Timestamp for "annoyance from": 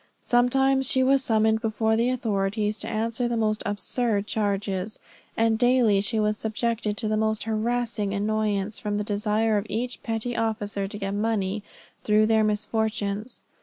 8.11-8.97